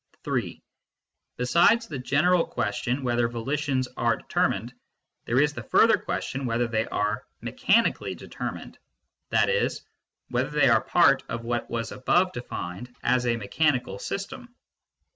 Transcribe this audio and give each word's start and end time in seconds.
(3) 0.23 0.59
Besides 1.37 1.85
the 1.85 1.99
general 1.99 2.43
question 2.47 3.03
whether 3.03 3.27
volitions 3.29 3.87
are 3.97 4.15
determined, 4.15 4.73
there 5.25 5.39
is 5.39 5.53
the 5.53 5.61
further 5.61 5.95
question 5.99 6.47
whether 6.47 6.65
they 6.67 6.87
are 6.87 7.27
mechanically 7.41 8.15
determined, 8.15 8.79
i.e. 9.31 9.69
whether 10.29 10.49
they 10.49 10.69
are 10.69 10.81
part 10.81 11.21
of 11.29 11.43
what 11.45 11.69
was 11.69 11.91
above 11.91 12.33
defined 12.33 12.95
as 13.03 13.27
a 13.27 13.37
mechanical 13.37 13.99
system. 13.99 14.55